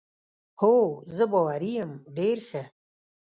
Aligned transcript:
هو، 0.61 0.75
زه 1.15 1.23
باوري 1.31 1.71
یم، 1.79 1.91
ډېر 2.17 2.37
ښه. 2.49 2.63